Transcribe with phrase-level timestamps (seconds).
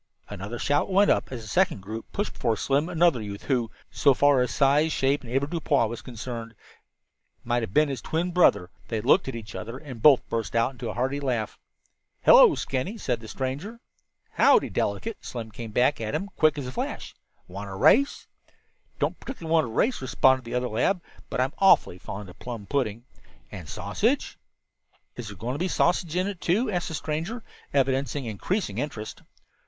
[0.29, 4.15] Another shout went up as a second group pushed before Slim another youth who, so
[4.15, 6.55] far as size, shape and avoirdupois was concerned,
[7.43, 8.71] might have been his twin brother.
[8.87, 11.59] They looked at each other and both burst into a hearty laugh.
[12.23, 13.79] "Hello, Skinny," said the stranger.
[14.31, 17.13] "Howdy, Delicate?" Slim came back at him, quick as a flash.
[17.47, 18.25] "Want to race?"
[18.97, 20.99] "Don't particularly want to race," responded the other lad,
[21.29, 23.03] "but I'm awfully fond of plum pudding."
[23.51, 24.39] "And sausage?"
[25.15, 28.79] "Is there going to be a sausage in it, too?" asked the stranger, evidencing increasing
[28.79, 29.21] interest.